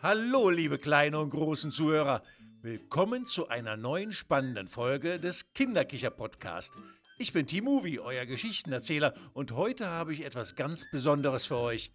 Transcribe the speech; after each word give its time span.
Hallo, 0.00 0.48
liebe 0.48 0.78
kleine 0.78 1.18
und 1.18 1.30
großen 1.30 1.72
Zuhörer. 1.72 2.22
Willkommen 2.62 3.26
zu 3.26 3.48
einer 3.48 3.76
neuen 3.76 4.12
spannenden 4.12 4.68
Folge 4.68 5.18
des 5.18 5.52
Kinderkicher-Podcast. 5.54 6.74
Ich 7.18 7.32
bin 7.32 7.48
T-Movie, 7.48 7.98
euer 7.98 8.24
Geschichtenerzähler, 8.24 9.12
und 9.32 9.50
heute 9.50 9.88
habe 9.88 10.12
ich 10.12 10.24
etwas 10.24 10.54
ganz 10.54 10.88
Besonderes 10.92 11.46
für 11.46 11.56
euch. 11.56 11.90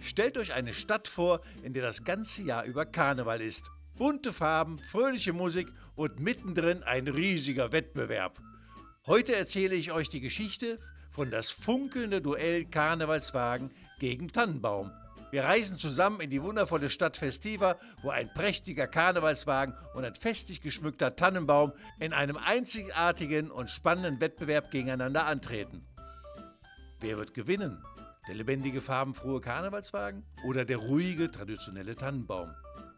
Stellt 0.00 0.38
euch 0.38 0.52
eine 0.52 0.72
Stadt 0.72 1.08
vor, 1.08 1.40
in 1.64 1.72
der 1.72 1.82
das 1.82 2.04
ganze 2.04 2.44
Jahr 2.44 2.62
über 2.62 2.86
Karneval 2.86 3.40
ist. 3.40 3.68
Bunte 3.96 4.32
Farben, 4.32 4.78
fröhliche 4.78 5.32
Musik 5.32 5.66
und 5.96 6.20
mittendrin 6.20 6.84
ein 6.84 7.08
riesiger 7.08 7.72
Wettbewerb. 7.72 8.38
Heute 9.04 9.34
erzähle 9.34 9.74
ich 9.74 9.90
euch 9.90 10.08
die 10.08 10.20
Geschichte 10.20 10.78
von 11.10 11.32
das 11.32 11.50
funkelnde 11.50 12.22
Duell 12.22 12.66
Karnevalswagen 12.66 13.72
gegen 13.98 14.28
Tannenbaum. 14.28 14.92
Wir 15.30 15.44
reisen 15.44 15.76
zusammen 15.76 16.20
in 16.20 16.30
die 16.30 16.42
wundervolle 16.42 16.88
Stadt 16.88 17.18
Festiva, 17.18 17.76
wo 18.02 18.10
ein 18.10 18.32
prächtiger 18.32 18.86
Karnevalswagen 18.86 19.74
und 19.94 20.04
ein 20.04 20.14
festlich 20.14 20.62
geschmückter 20.62 21.16
Tannenbaum 21.16 21.72
in 21.98 22.14
einem 22.14 22.38
einzigartigen 22.38 23.50
und 23.50 23.68
spannenden 23.68 24.20
Wettbewerb 24.20 24.70
gegeneinander 24.70 25.26
antreten. 25.26 25.86
Wer 27.00 27.18
wird 27.18 27.34
gewinnen? 27.34 27.82
Der 28.26 28.36
lebendige, 28.36 28.80
farbenfrohe 28.80 29.40
Karnevalswagen 29.40 30.24
oder 30.44 30.64
der 30.64 30.78
ruhige, 30.78 31.30
traditionelle 31.30 31.94
Tannenbaum? 31.94 32.54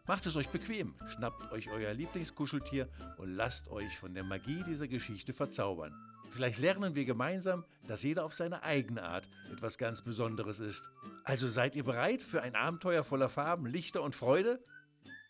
Macht 0.07 0.25
es 0.25 0.35
euch 0.35 0.49
bequem, 0.49 0.95
schnappt 1.07 1.51
euch 1.51 1.69
euer 1.69 1.93
Lieblingskuscheltier 1.93 2.89
und 3.17 3.33
lasst 3.35 3.67
euch 3.69 3.97
von 3.97 4.13
der 4.13 4.23
Magie 4.23 4.63
dieser 4.67 4.87
Geschichte 4.87 5.33
verzaubern. 5.33 5.93
Vielleicht 6.31 6.59
lernen 6.59 6.95
wir 6.95 7.05
gemeinsam, 7.05 7.65
dass 7.87 8.03
jeder 8.03 8.23
auf 8.23 8.33
seine 8.33 8.63
eigene 8.63 9.03
Art 9.03 9.27
etwas 9.51 9.77
ganz 9.77 10.01
Besonderes 10.01 10.59
ist. 10.59 10.89
Also 11.25 11.47
seid 11.47 11.75
ihr 11.75 11.83
bereit 11.83 12.21
für 12.21 12.41
ein 12.41 12.55
Abenteuer 12.55 13.03
voller 13.03 13.29
Farben, 13.29 13.65
Lichter 13.65 14.01
und 14.01 14.15
Freude? 14.15 14.63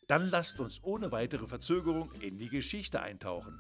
Dann 0.08 0.30
lasst 0.30 0.60
uns 0.60 0.84
ohne 0.84 1.12
weitere 1.12 1.48
Verzögerung 1.48 2.12
in 2.22 2.38
die 2.38 2.50
Geschichte 2.50 3.02
eintauchen. 3.02 3.60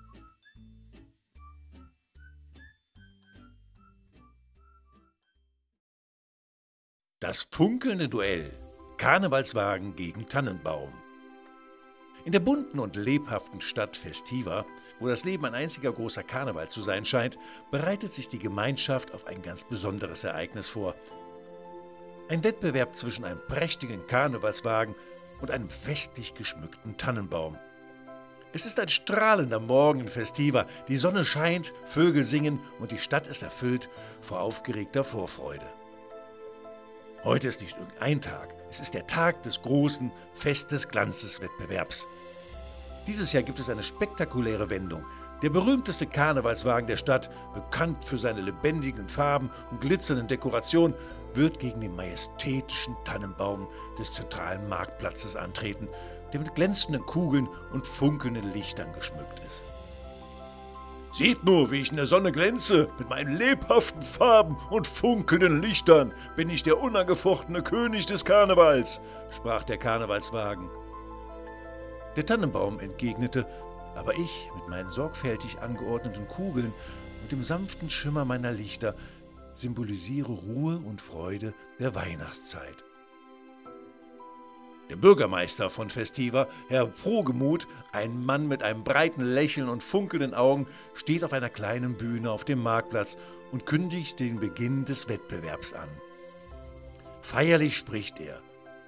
Das 7.19 7.47
funkelnde 7.51 8.09
Duell. 8.09 8.51
Karnevalswagen 8.97 9.95
gegen 9.95 10.25
Tannenbaum. 10.27 10.91
In 12.23 12.31
der 12.31 12.39
bunten 12.39 12.79
und 12.79 12.95
lebhaften 12.95 13.61
Stadt 13.61 13.97
Festiva, 13.97 14.65
wo 14.99 15.07
das 15.07 15.25
Leben 15.25 15.45
ein 15.45 15.55
einziger 15.55 15.91
großer 15.91 16.23
Karneval 16.23 16.69
zu 16.69 16.81
sein 16.81 17.03
scheint, 17.03 17.39
bereitet 17.71 18.13
sich 18.13 18.27
die 18.27 18.37
Gemeinschaft 18.37 19.13
auf 19.13 19.25
ein 19.25 19.41
ganz 19.41 19.63
besonderes 19.63 20.23
Ereignis 20.23 20.67
vor. 20.67 20.93
Ein 22.29 22.43
Wettbewerb 22.43 22.95
zwischen 22.95 23.25
einem 23.25 23.39
prächtigen 23.47 24.05
Karnevalswagen 24.05 24.93
und 25.41 25.49
einem 25.49 25.69
festlich 25.69 26.35
geschmückten 26.35 26.97
Tannenbaum. 26.97 27.57
Es 28.53 28.65
ist 28.65 28.79
ein 28.79 28.89
strahlender 28.89 29.59
Morgen 29.59 30.01
in 30.01 30.07
Festiva, 30.07 30.67
die 30.87 30.97
Sonne 30.97 31.25
scheint, 31.25 31.73
Vögel 31.85 32.23
singen 32.23 32.59
und 32.79 32.91
die 32.91 32.99
Stadt 32.99 33.25
ist 33.25 33.41
erfüllt 33.41 33.89
vor 34.21 34.41
aufgeregter 34.41 35.03
Vorfreude. 35.03 35.65
Heute 37.23 37.49
ist 37.49 37.61
nicht 37.61 37.77
irgendein 37.77 38.19
Tag, 38.19 38.55
es 38.71 38.79
ist 38.79 38.95
der 38.95 39.05
Tag 39.05 39.43
des 39.43 39.61
großen 39.61 40.11
Fest 40.33 40.71
des 40.71 40.87
Glanzes-Wettbewerbs. 40.87 42.07
Dieses 43.05 43.31
Jahr 43.31 43.43
gibt 43.43 43.59
es 43.59 43.69
eine 43.69 43.83
spektakuläre 43.83 44.71
Wendung. 44.71 45.05
Der 45.43 45.51
berühmteste 45.51 46.07
Karnevalswagen 46.07 46.87
der 46.87 46.97
Stadt, 46.97 47.29
bekannt 47.53 48.05
für 48.05 48.17
seine 48.17 48.41
lebendigen 48.41 49.07
Farben 49.07 49.51
und 49.69 49.81
glitzernden 49.81 50.27
Dekorationen, 50.27 50.95
wird 51.35 51.59
gegen 51.59 51.81
den 51.81 51.95
majestätischen 51.95 52.95
Tannenbaum 53.05 53.67
des 53.99 54.13
zentralen 54.13 54.67
Marktplatzes 54.67 55.35
antreten, 55.35 55.89
der 56.33 56.39
mit 56.39 56.55
glänzenden 56.55 57.05
Kugeln 57.05 57.47
und 57.71 57.85
funkelnden 57.85 58.51
Lichtern 58.51 58.91
geschmückt 58.93 59.39
ist. 59.45 59.63
Seht 61.13 61.43
nur, 61.43 61.71
wie 61.71 61.81
ich 61.81 61.91
in 61.91 61.97
der 61.97 62.07
Sonne 62.07 62.31
glänze. 62.31 62.87
Mit 62.97 63.09
meinen 63.09 63.35
lebhaften 63.35 64.01
Farben 64.01 64.55
und 64.69 64.87
funkelnden 64.87 65.61
Lichtern 65.61 66.13
bin 66.37 66.49
ich 66.49 66.63
der 66.63 66.79
unangefochtene 66.79 67.61
König 67.61 68.05
des 68.05 68.23
Karnevals, 68.23 69.01
sprach 69.29 69.65
der 69.65 69.77
Karnevalswagen. 69.77 70.69
Der 72.15 72.25
Tannenbaum 72.25 72.79
entgegnete, 72.79 73.45
aber 73.95 74.13
ich 74.15 74.49
mit 74.55 74.69
meinen 74.69 74.89
sorgfältig 74.89 75.59
angeordneten 75.59 76.27
Kugeln 76.29 76.73
und 77.21 77.31
dem 77.31 77.43
sanften 77.43 77.89
Schimmer 77.89 78.23
meiner 78.23 78.51
Lichter 78.51 78.95
symbolisiere 79.53 80.31
Ruhe 80.31 80.77
und 80.77 81.01
Freude 81.01 81.53
der 81.79 81.93
Weihnachtszeit. 81.93 82.85
Der 84.91 84.97
Bürgermeister 84.97 85.69
von 85.69 85.89
Festiva, 85.89 86.49
Herr 86.67 86.89
Frohgemut, 86.89 87.65
ein 87.93 88.25
Mann 88.25 88.49
mit 88.49 88.61
einem 88.61 88.83
breiten 88.83 89.23
Lächeln 89.23 89.69
und 89.69 89.81
funkelnden 89.81 90.33
Augen, 90.33 90.67
steht 90.93 91.23
auf 91.23 91.31
einer 91.31 91.47
kleinen 91.47 91.95
Bühne 91.95 92.29
auf 92.29 92.43
dem 92.43 92.61
Marktplatz 92.61 93.17
und 93.53 93.65
kündigt 93.65 94.19
den 94.19 94.41
Beginn 94.41 94.83
des 94.83 95.07
Wettbewerbs 95.07 95.71
an. 95.71 95.87
Feierlich 97.21 97.77
spricht 97.77 98.19
er. 98.19 98.41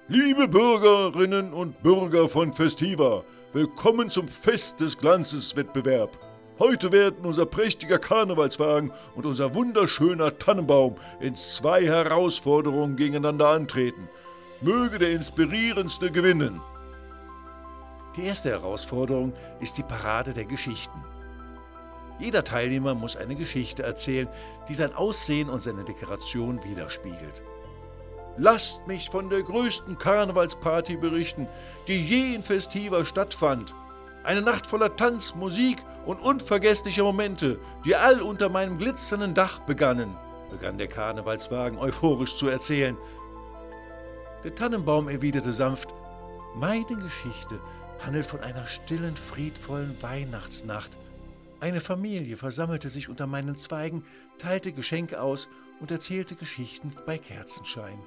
Liebe 0.06 0.46
Bürgerinnen 0.46 1.54
und 1.54 1.82
Bürger 1.82 2.28
von 2.28 2.52
Festiva, 2.52 3.24
willkommen 3.54 4.10
zum 4.10 4.28
Fest 4.28 4.80
des 4.80 4.98
Glanzes-Wettbewerb. 4.98 6.18
Heute 6.58 6.92
werden 6.92 7.24
unser 7.24 7.46
prächtiger 7.46 7.98
Karnevalswagen 7.98 8.92
und 9.14 9.24
unser 9.24 9.54
wunderschöner 9.54 10.38
Tannenbaum 10.38 10.96
in 11.20 11.34
zwei 11.36 11.86
Herausforderungen 11.86 12.96
gegeneinander 12.96 13.48
antreten– 13.48 14.06
Möge 14.64 14.98
der 14.98 15.10
Inspirierendste 15.10 16.10
gewinnen. 16.10 16.58
Die 18.16 18.24
erste 18.24 18.48
Herausforderung 18.48 19.34
ist 19.60 19.76
die 19.76 19.82
Parade 19.82 20.32
der 20.32 20.46
Geschichten. 20.46 21.04
Jeder 22.18 22.44
Teilnehmer 22.44 22.94
muss 22.94 23.14
eine 23.14 23.36
Geschichte 23.36 23.82
erzählen, 23.82 24.26
die 24.66 24.72
sein 24.72 24.94
Aussehen 24.94 25.50
und 25.50 25.62
seine 25.62 25.84
Dekoration 25.84 26.64
widerspiegelt. 26.64 27.42
Lasst 28.38 28.86
mich 28.86 29.10
von 29.10 29.28
der 29.28 29.42
größten 29.42 29.98
Karnevalsparty 29.98 30.96
berichten, 30.96 31.46
die 31.86 32.00
je 32.00 32.34
in 32.34 32.42
Festiva 32.42 33.04
stattfand. 33.04 33.74
Eine 34.22 34.40
Nacht 34.40 34.66
voller 34.66 34.96
Tanz, 34.96 35.34
Musik 35.34 35.76
und 36.06 36.20
unvergesslicher 36.20 37.02
Momente, 37.02 37.58
die 37.84 37.96
all 37.96 38.22
unter 38.22 38.48
meinem 38.48 38.78
glitzernden 38.78 39.34
Dach 39.34 39.58
begannen, 39.58 40.16
begann 40.50 40.78
der 40.78 40.88
Karnevalswagen 40.88 41.78
euphorisch 41.78 42.36
zu 42.36 42.48
erzählen, 42.48 42.96
der 44.44 44.54
Tannenbaum 44.54 45.08
erwiderte 45.08 45.52
sanft, 45.52 45.88
meine 46.54 46.96
Geschichte 47.02 47.58
handelt 48.00 48.26
von 48.26 48.40
einer 48.40 48.66
stillen, 48.66 49.16
friedvollen 49.16 49.96
Weihnachtsnacht. 50.02 50.90
Eine 51.60 51.80
Familie 51.80 52.36
versammelte 52.36 52.90
sich 52.90 53.08
unter 53.08 53.26
meinen 53.26 53.56
Zweigen, 53.56 54.04
teilte 54.38 54.72
Geschenke 54.72 55.20
aus 55.20 55.48
und 55.80 55.90
erzählte 55.90 56.36
Geschichten 56.36 56.92
bei 57.06 57.16
Kerzenschein. 57.16 57.98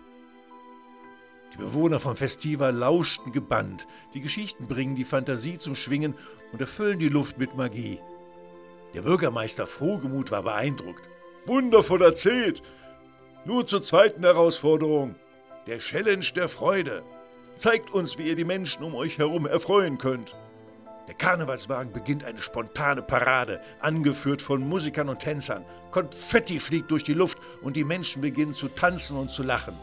Die 1.54 1.58
Bewohner 1.58 2.00
von 2.00 2.16
Festiva 2.16 2.70
lauschten 2.70 3.32
gebannt. 3.32 3.88
Die 4.14 4.22
Geschichten 4.22 4.68
bringen 4.68 4.96
die 4.96 5.06
Fantasie 5.06 5.58
zum 5.58 5.76
Schwingen 5.76 6.14
und 6.52 6.62
erfüllen 6.62 7.00
die 7.00 7.10
Luft 7.10 7.40
mit 7.40 7.56
Magie. 7.56 8.00
Der 8.94 9.02
Bürgermeister 9.02 9.66
Frohgemut 9.66 10.30
war 10.30 10.44
beeindruckt. 10.44 11.10
Wundervoll 11.46 12.04
erzählt! 12.04 12.62
Nur 13.46 13.66
zur 13.66 13.82
zweiten 13.82 14.24
Herausforderung 14.24 15.16
der 15.68 15.80
Challenge 15.80 16.26
der 16.34 16.48
Freude. 16.48 17.04
Zeigt 17.58 17.92
uns, 17.92 18.18
wie 18.18 18.30
ihr 18.30 18.36
die 18.36 18.46
Menschen 18.46 18.84
um 18.84 18.96
euch 18.96 19.18
herum 19.18 19.46
erfreuen 19.46 19.98
könnt. 19.98 20.34
Der 21.08 21.16
Karnevalswagen 21.16 21.92
beginnt 21.92 22.24
eine 22.24 22.42
spontane 22.42 23.02
Parade, 23.02 23.62
angeführt 23.82 24.42
von 24.42 24.62
Musikern 24.68 25.10
und 25.10 25.20
Tänzern. 25.20 25.66
Konfetti 25.92 26.60
fliegt 26.60 26.92
durch 26.92 27.04
die 27.04 27.14
Luft 27.14 27.38
und 27.62 27.76
die 27.76 27.84
Menschen 27.84 28.22
beginnen 28.22 28.54
zu 28.54 28.70
tanzen 28.70 29.18
und 29.18 29.30
zu 29.30 29.44
lachen. 29.44 29.74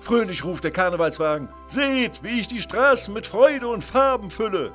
Fröhlich 0.00 0.44
ruft 0.44 0.64
der 0.64 0.70
Karnevalswagen: 0.70 1.48
Seht, 1.66 2.22
wie 2.22 2.40
ich 2.40 2.48
die 2.48 2.62
Straßen 2.62 3.12
mit 3.12 3.26
Freude 3.26 3.68
und 3.68 3.84
Farben 3.84 4.30
fülle! 4.30 4.72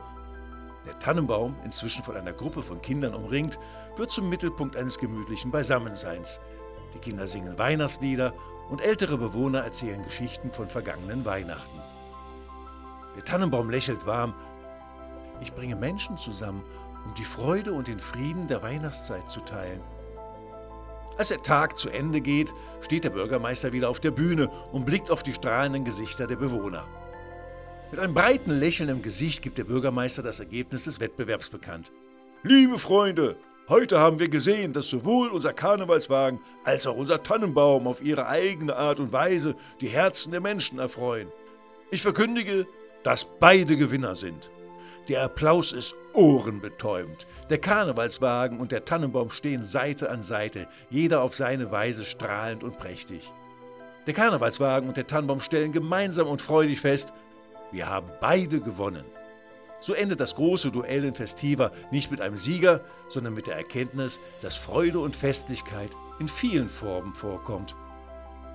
Der 0.86 0.98
Tannenbaum, 1.00 1.56
inzwischen 1.66 2.04
von 2.04 2.16
einer 2.16 2.34
Gruppe 2.34 2.64
von 2.64 2.82
Kindern 2.82 3.14
umringt, 3.14 3.60
wird 3.96 4.10
zum 4.12 4.30
Mittelpunkt 4.30 4.76
eines 4.76 4.98
gemütlichen 4.98 5.52
Beisammenseins. 5.52 6.40
Die 6.94 7.00
Kinder 7.00 7.28
singen 7.28 7.58
Weihnachtslieder 7.58 8.34
und 8.70 8.82
ältere 8.82 9.18
Bewohner 9.18 9.60
erzählen 9.60 10.04
Geschichten 10.04 10.52
von 10.52 10.68
vergangenen 10.68 11.26
Weihnachten. 11.26 11.80
Der 13.16 13.26
Tannenbaum 13.26 13.70
lächelt 13.70 14.06
warm. 14.06 14.34
Ich 15.42 15.54
bringe 15.54 15.76
Menschen 15.76 16.18
zusammen, 16.18 16.64
um 17.06 17.14
die 17.16 17.26
Freude 17.26 17.74
und 17.74 17.88
den 17.88 18.00
Frieden 18.00 18.48
der 18.48 18.62
Weihnachtszeit 18.62 19.30
zu 19.30 19.42
teilen. 19.42 19.82
Als 21.18 21.30
der 21.30 21.42
Tag 21.42 21.78
zu 21.78 21.90
Ende 21.90 22.22
geht, 22.22 22.54
steht 22.82 23.04
der 23.04 23.10
Bürgermeister 23.10 23.74
wieder 23.74 23.90
auf 23.90 24.00
der 24.00 24.12
Bühne 24.12 24.50
und 24.72 24.86
blickt 24.86 25.12
auf 25.12 25.22
die 25.22 25.34
strahlenden 25.34 25.84
Gesichter 25.84 26.28
der 26.28 26.38
Bewohner. 26.38 26.86
Mit 27.92 28.00
einem 28.00 28.14
breiten 28.14 28.52
Lächeln 28.52 28.90
im 28.90 29.02
Gesicht 29.02 29.42
gibt 29.42 29.58
der 29.58 29.64
Bürgermeister 29.64 30.22
das 30.22 30.40
Ergebnis 30.40 30.84
des 30.84 31.00
Wettbewerbs 31.00 31.50
bekannt. 31.50 31.92
Liebe 32.44 32.80
Freunde, 32.80 33.36
Heute 33.69 34.00
haben 34.00 34.18
wir 34.18 34.30
gesehen, 34.30 34.74
dass 34.74 34.89
sowohl 34.89 35.27
unser 35.27 35.54
Karnevalswagen 35.54 36.39
als 36.63 36.88
auch 36.88 36.95
unser 36.95 37.21
Tannenbaum 37.21 37.86
auf 37.86 38.01
ihre 38.01 38.25
eigene 38.25 38.75
Art 38.75 39.00
und 39.00 39.13
Weise 39.13 39.56
die 39.80 39.89
Herzen 39.89 40.31
der 40.31 40.42
Menschen 40.42 40.80
erfreuen. 40.80 41.27
Ich 41.92 42.01
verkündige, 42.01 42.66
dass 43.04 43.27
beide 43.39 43.77
Gewinner 43.77 44.16
sind. 44.16 44.50
Der 45.07 45.21
Applaus 45.21 45.71
ist 45.71 45.95
ohrenbetäubend. 46.13 47.27
Der 47.51 47.60
Karnevalswagen 47.60 48.60
und 48.60 48.71
der 48.71 48.86
Tannenbaum 48.86 49.30
stehen 49.30 49.63
Seite 49.63 50.10
an 50.10 50.24
Seite, 50.24 50.68
jeder 50.89 51.21
auf 51.21 51.36
seine 51.36 51.69
Weise 51.69 52.06
strahlend 52.06 52.63
und 52.63 52.80
prächtig. 52.80 53.31
Der 54.07 54.16
Karnevalswagen 54.16 54.89
und 54.89 54.98
der 54.98 55.06
Tannenbaum 55.06 55.42
stellen 55.42 55.74
gemeinsam 55.74 56.27
und 56.27 56.42
freudig 56.42 56.81
fest, 56.81 57.13
wir 57.71 57.88
haben 57.88 58.10
beide 58.19 58.62
gewonnen. 58.62 59.06
So 59.81 59.94
endet 59.94 60.20
das 60.20 60.36
große 60.36 60.72
Duell 60.72 61.06
in 61.06 61.16
Festiva 61.16 61.72
nicht 61.92 62.12
mit 62.12 62.22
einem 62.22 62.38
Sieger, 62.38 62.81
sondern 63.08 63.34
mit 63.34 63.48
der 63.48 63.56
Erkenntnis, 63.56 64.20
dass 64.42 64.58
Freude 64.58 65.00
und 65.00 65.16
Festlichkeit 65.16 65.92
in 66.20 66.28
vielen 66.28 66.70
Formen 66.70 67.14
vorkommt. 67.14 67.76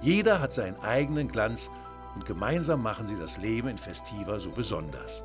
Jeder 0.02 0.40
hat 0.40 0.52
seinen 0.52 0.78
eigenen 0.80 1.28
Glanz 1.28 1.70
und 2.14 2.26
gemeinsam 2.26 2.82
machen 2.82 3.06
sie 3.06 3.16
das 3.16 3.38
Leben 3.38 3.68
in 3.68 3.78
Festiva 3.78 4.38
so 4.38 4.50
besonders. 4.50 5.24